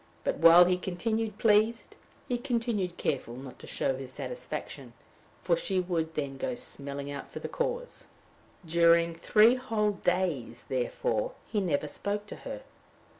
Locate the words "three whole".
9.13-9.91